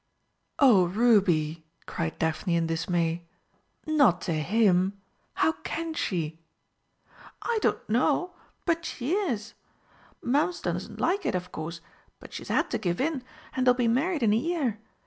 [0.57, 3.27] "Oh, Ruby!" cried Daphne in dismay.
[3.85, 4.99] "Not to him!
[5.35, 6.39] How can she?"
[7.43, 8.33] "I don't know
[8.65, 9.53] but she is.
[10.23, 11.81] Mums doesn't like it, of course,
[12.19, 13.23] but she's had to give in,
[13.55, 14.79] and they'll be married in a year.